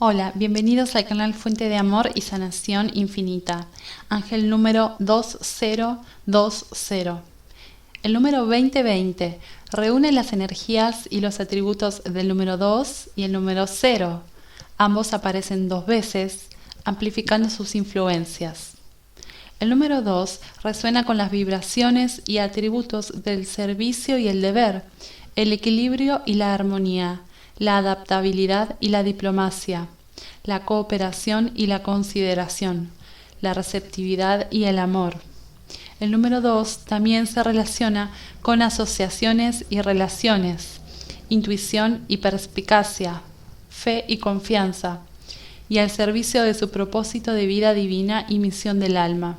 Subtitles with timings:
[0.00, 3.66] Hola, bienvenidos al canal Fuente de Amor y Sanación Infinita.
[4.08, 7.20] Ángel número 2020.
[8.04, 9.40] El número 2020
[9.72, 14.22] reúne las energías y los atributos del número 2 y el número 0.
[14.76, 16.46] Ambos aparecen dos veces,
[16.84, 18.74] amplificando sus influencias.
[19.58, 24.84] El número 2 resuena con las vibraciones y atributos del servicio y el deber,
[25.34, 27.22] el equilibrio y la armonía,
[27.58, 29.88] la adaptabilidad y la diplomacia,
[30.44, 32.90] la cooperación y la consideración,
[33.40, 35.16] la receptividad y el amor.
[36.00, 40.80] El número 2 también se relaciona con asociaciones y relaciones,
[41.28, 43.22] intuición y perspicacia,
[43.68, 45.00] fe y confianza,
[45.68, 49.36] y al servicio de su propósito de vida divina y misión del alma.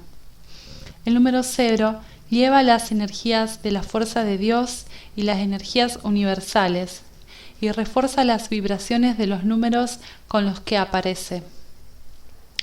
[1.05, 7.01] El número 0 lleva las energías de la fuerza de Dios y las energías universales,
[7.61, 11.43] y refuerza las vibraciones de los números con los que aparece.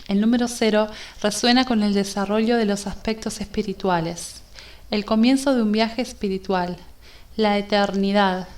[0.09, 0.89] El número cero
[1.21, 4.43] resuena con el desarrollo de los aspectos espirituales,
[4.91, 6.77] el comienzo de un viaje espiritual,
[7.37, 8.49] la eternidad,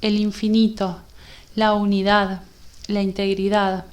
[0.00, 1.00] el infinito,
[1.54, 2.42] la unidad,
[2.86, 3.84] la integridad,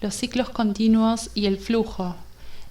[0.00, 2.14] los ciclos continuos y el flujo,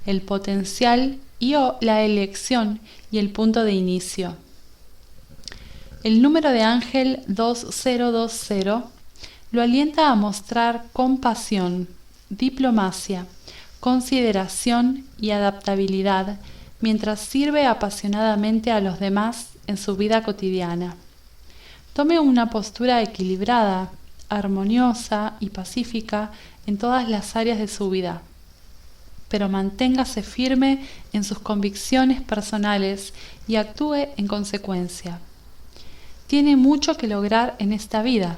[0.05, 2.79] el potencial y o la elección
[3.11, 4.35] y el punto de inicio.
[6.01, 8.83] El número de ángel 2020
[9.51, 11.89] lo alienta a mostrar compasión,
[12.29, 13.25] diplomacia,
[13.81, 16.39] consideración y adaptabilidad
[16.79, 20.95] mientras sirve apasionadamente a los demás en su vida cotidiana.
[21.91, 23.91] Tome una postura equilibrada,
[24.29, 26.31] armoniosa y pacífica
[26.65, 28.21] en todas las áreas de su vida,
[29.27, 33.13] pero manténgase firme en sus convicciones personales
[33.49, 35.19] y actúe en consecuencia
[36.29, 38.37] tiene mucho que lograr en esta vida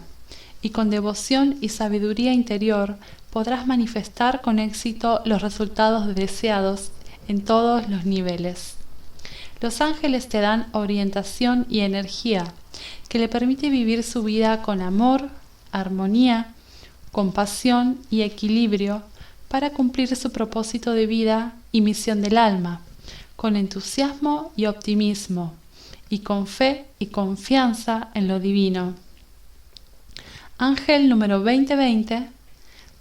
[0.61, 2.95] y con devoción y sabiduría interior
[3.31, 6.91] podrás manifestar con éxito los resultados deseados
[7.27, 8.75] en todos los niveles.
[9.59, 12.45] Los ángeles te dan orientación y energía
[13.09, 15.27] que le permite vivir su vida con amor,
[15.73, 16.53] armonía,
[17.11, 19.03] compasión y equilibrio
[19.49, 22.79] para cumplir su propósito de vida y misión del alma,
[23.35, 25.55] con entusiasmo y optimismo
[26.11, 28.93] y con fe y confianza en lo divino.
[30.57, 32.27] Ángel número 2020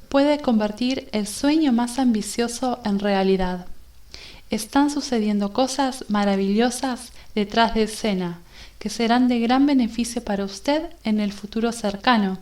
[0.09, 3.67] puede convertir el sueño más ambicioso en realidad.
[4.49, 8.39] Están sucediendo cosas maravillosas detrás de escena
[8.79, 12.39] que serán de gran beneficio para usted en el futuro cercano.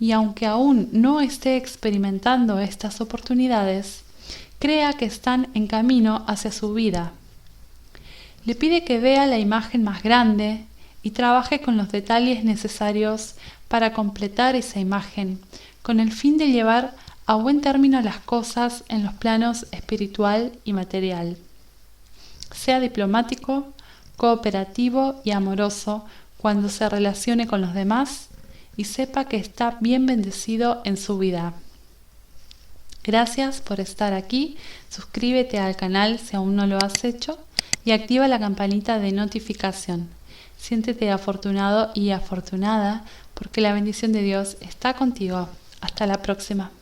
[0.00, 4.02] Y aunque aún no esté experimentando estas oportunidades,
[4.58, 7.12] crea que están en camino hacia su vida
[8.46, 10.64] le pide que vea la imagen más grande
[11.02, 13.34] y trabaje con los detalles necesarios
[13.66, 15.40] para completar esa imagen,
[15.82, 16.94] con el fin de llevar
[17.26, 21.36] a buen término las cosas en los planos espiritual y material.
[22.54, 23.72] Sea diplomático,
[24.16, 26.04] cooperativo y amoroso
[26.38, 28.28] cuando se relacione con los demás
[28.76, 31.54] y sepa que está bien bendecido en su vida.
[33.02, 34.56] Gracias por estar aquí,
[34.88, 37.38] suscríbete al canal si aún no lo has hecho
[37.86, 40.08] y activa la campanita de notificación.
[40.58, 45.48] Siéntete afortunado y afortunada porque la bendición de Dios está contigo.
[45.80, 46.72] Hasta la próxima.